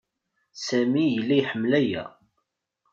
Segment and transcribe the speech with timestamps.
[0.65, 2.03] Sami yella iḥemmel-aya.